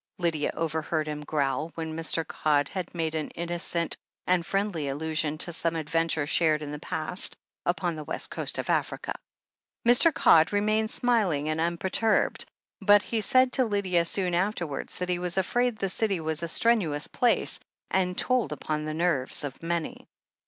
Lydia 0.17 0.49
overheard 0.55 1.07
him 1.07 1.23
growl, 1.23 1.69
when 1.75 1.95
Mr. 1.95 2.27
Codd 2.27 2.69
had 2.69 2.95
made 2.95 3.13
an 3.13 3.29
innocent 3.35 3.95
and 4.25 4.43
friendly 4.43 4.87
allusion 4.87 5.37
to 5.37 5.53
some 5.53 5.75
adventure 5.75 6.25
shared 6.25 6.63
in 6.63 6.71
the 6.71 6.79
past 6.79 7.35
upon 7.67 7.95
the 7.95 8.03
West 8.03 8.31
Coast 8.31 8.57
of 8.57 8.67
Africa. 8.71 9.13
Mr. 9.87 10.11
Codd 10.11 10.51
remained 10.51 10.89
smiling 10.89 11.49
and 11.49 11.61
unperturbed, 11.61 12.45
but 12.79 13.03
he 13.03 13.21
said 13.21 13.51
to 13.53 13.63
Lydia 13.65 14.03
soon 14.03 14.33
afterwards 14.33 14.97
that 14.97 15.09
he 15.09 15.19
was 15.19 15.37
afraid 15.37 15.77
the 15.77 15.87
City 15.87 16.19
was 16.19 16.41
a 16.41 16.47
strenuous 16.47 17.05
place, 17.07 17.59
and 17.91 18.17
told 18.17 18.51
upon 18.51 18.85
the 18.85 18.95
nerves 18.95 19.43
of 19.43 19.61
many. 19.61 20.07